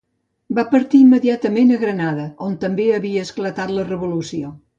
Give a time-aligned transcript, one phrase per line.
[0.59, 4.53] Va partir immediatament a Granada, on també havia esclatat la revolució.